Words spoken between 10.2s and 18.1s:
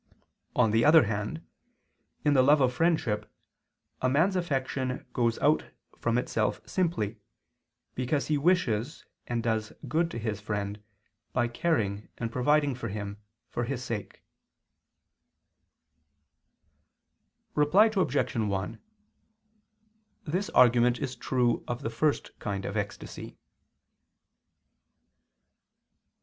friend, by caring and providing for him, for his sake. Reply